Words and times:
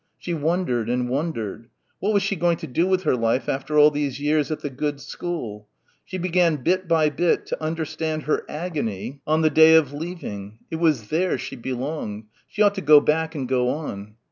She 0.17 0.33
wondered 0.33 0.89
and 0.89 1.07
wondered. 1.07 1.69
What 1.99 2.11
was 2.11 2.23
she 2.23 2.35
going 2.35 2.57
to 2.57 2.65
do 2.65 2.87
with 2.87 3.03
her 3.03 3.15
life 3.15 3.47
after 3.47 3.77
all 3.77 3.91
these 3.91 4.19
years 4.19 4.49
at 4.49 4.61
the 4.61 4.71
good 4.71 4.99
school? 4.99 5.67
She 6.05 6.17
began 6.17 6.63
bit 6.63 6.87
by 6.87 7.11
bit 7.11 7.45
to 7.45 7.63
understand 7.63 8.23
her 8.23 8.43
agony 8.49 9.21
on 9.27 9.41
the 9.41 9.51
day 9.51 9.75
of 9.75 9.93
leaving. 9.93 10.57
It 10.71 10.77
was 10.77 11.09
there 11.09 11.37
she 11.37 11.55
belonged. 11.55 12.23
She 12.47 12.63
ought 12.63 12.73
to 12.73 12.81
go 12.81 12.99
back 12.99 13.35
and 13.35 13.47
go 13.47 13.69
on. 13.69 14.15